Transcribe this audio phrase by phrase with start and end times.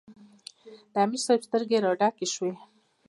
[0.91, 2.59] د امیر صېب سترګې راډکې شوې ـ